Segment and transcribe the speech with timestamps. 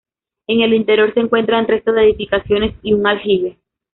[0.47, 3.59] En el interior se encuentran restos de edificaciones y un aljibe.